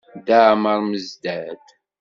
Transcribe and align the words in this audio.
Dda 0.19 0.39
Amer 0.53 0.79
Mezdad 0.89 1.63